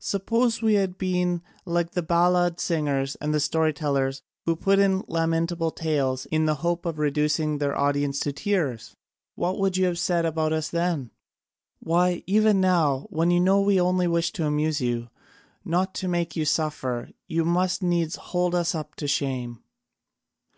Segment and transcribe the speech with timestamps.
[0.00, 5.70] Suppose we had been like the ballad singers and story tellers who put in lamentable
[5.72, 8.96] tales in the hope of reducing their audience to tears!
[9.34, 11.10] What would you have said about us then?
[11.80, 15.10] Why, even now, when you know we only wish to amuse you,
[15.66, 19.62] not to make you suffer, you must needs hold us up to shame."